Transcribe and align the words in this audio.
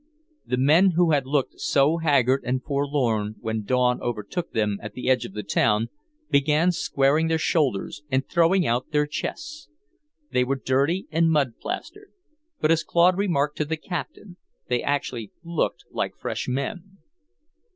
The 0.47 0.57
men 0.57 0.93
who 0.95 1.11
had 1.11 1.27
looked 1.27 1.59
so 1.59 1.97
haggard 1.97 2.41
and 2.43 2.63
forlorn 2.63 3.35
when 3.39 3.63
dawn 3.65 4.01
overtook 4.01 4.49
them 4.51 4.79
at 4.81 4.93
the 4.93 5.07
edge 5.11 5.25
of 5.25 5.33
the 5.33 5.43
town, 5.43 5.89
began 6.31 6.71
squaring 6.71 7.27
their 7.27 7.37
shoulders 7.37 8.01
and 8.09 8.27
throwing 8.27 8.65
out 8.65 8.89
their 8.89 9.05
chests. 9.05 9.69
They 10.31 10.43
were 10.43 10.55
dirty 10.55 11.05
and 11.11 11.29
mud 11.29 11.59
plastered, 11.61 12.09
but 12.59 12.71
as 12.71 12.81
Claude 12.83 13.15
remarked 13.19 13.57
to 13.57 13.65
the 13.65 13.77
Captain, 13.77 14.37
they 14.69 14.81
actually 14.81 15.33
looked 15.43 15.85
like 15.91 16.17
fresh 16.17 16.47
men. 16.47 16.97